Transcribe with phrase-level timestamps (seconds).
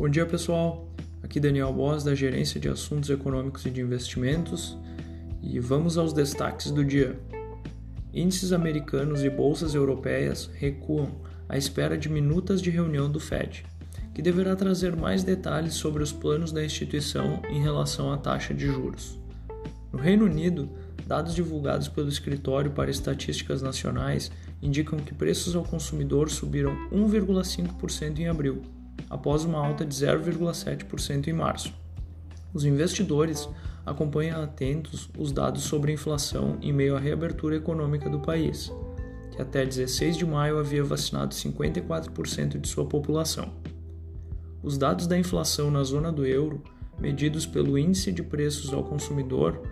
[0.00, 0.88] Bom dia, pessoal.
[1.22, 4.74] Aqui Daniel Boss, da Gerência de Assuntos Econômicos e de Investimentos,
[5.42, 7.20] e vamos aos destaques do dia.
[8.10, 13.62] Índices americanos e bolsas europeias recuam à espera de minutas de reunião do Fed,
[14.14, 18.68] que deverá trazer mais detalhes sobre os planos da instituição em relação à taxa de
[18.68, 19.18] juros.
[19.92, 20.70] No Reino Unido,
[21.06, 24.32] dados divulgados pelo Escritório para Estatísticas Nacionais
[24.62, 28.62] indicam que preços ao consumidor subiram 1,5% em abril
[29.10, 31.74] após uma alta de 0,7% em março.
[32.54, 33.48] Os investidores
[33.84, 38.72] acompanham atentos os dados sobre inflação em meio à reabertura econômica do país,
[39.32, 43.52] que até 16 de maio havia vacinado 54% de sua população.
[44.62, 46.62] Os dados da inflação na zona do euro,
[46.98, 49.62] medidos pelo Índice de Preços ao Consumidor,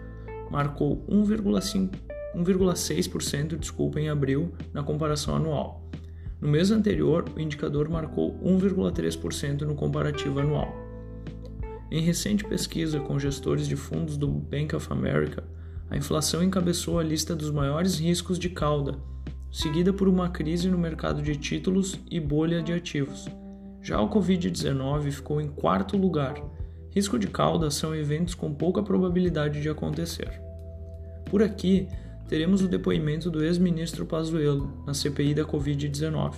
[0.51, 5.83] marcou 1,6% desculpa, em abril na comparação anual,
[6.41, 10.73] no mês anterior, o indicador marcou 1,3% no comparativo anual.
[11.91, 15.43] Em recente pesquisa com gestores de fundos do Bank of America,
[15.91, 18.95] a inflação encabeçou a lista dos maiores riscos de cauda,
[19.51, 23.27] seguida por uma crise no mercado de títulos e bolha de ativos.
[23.83, 26.35] Já o Covid-19 ficou em quarto lugar.
[26.91, 30.41] Risco de cauda são eventos com pouca probabilidade de acontecer.
[31.25, 31.89] Por aqui,
[32.29, 36.35] teremos o depoimento do ex-ministro Pazuello na CPI da Covid-19.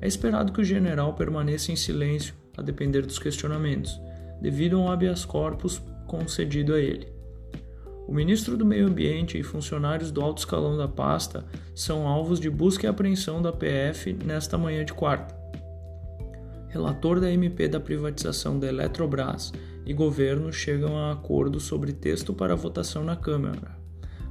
[0.00, 3.98] É esperado que o general permaneça em silêncio, a depender dos questionamentos,
[4.40, 7.06] devido a um habeas corpus concedido a ele.
[8.08, 12.50] O ministro do Meio Ambiente e funcionários do alto escalão da pasta são alvos de
[12.50, 15.40] busca e apreensão da PF nesta manhã de quarta.
[16.68, 19.52] Relator da MP da privatização da Eletrobras
[19.86, 23.81] e governo chegam a acordo sobre texto para votação na Câmara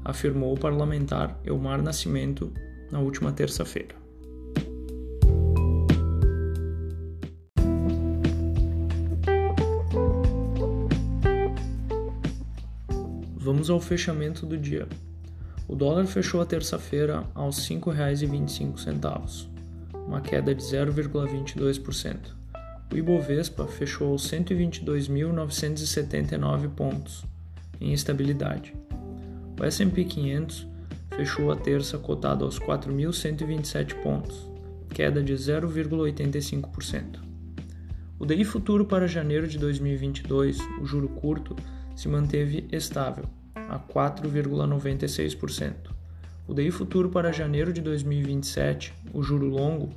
[0.03, 2.52] afirmou o parlamentar Elmar Nascimento
[2.91, 3.95] na última terça-feira.
[13.35, 14.88] Vamos ao fechamento do dia.
[15.67, 19.47] O dólar fechou a terça-feira aos R$ 5,25,
[20.06, 22.35] uma queda de 0,22%.
[22.91, 27.25] O Ibovespa fechou aos 122.979 pontos,
[27.79, 28.75] em estabilidade.
[29.61, 30.67] O S&P 500
[31.16, 34.49] fechou a terça cotado aos 4.127 pontos,
[34.89, 37.19] queda de 0,85%.
[38.17, 41.55] O DI futuro para janeiro de 2022, o juro curto,
[41.95, 45.91] se manteve estável, a 4,96%.
[46.47, 49.91] O DI futuro para janeiro de 2027, o juro longo,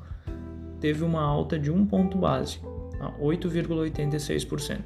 [0.79, 2.61] teve uma alta de 1 ponto base,
[3.01, 4.83] a 8,86%.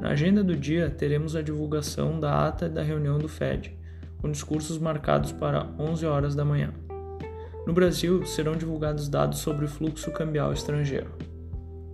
[0.00, 3.79] Na agenda do dia, teremos a divulgação da ata da reunião do Fed,
[4.20, 6.72] com discursos marcados para 11 horas da manhã.
[7.66, 11.10] No Brasil, serão divulgados dados sobre o fluxo cambial estrangeiro.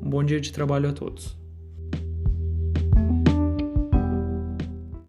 [0.01, 1.37] Um bom dia de trabalho a todos.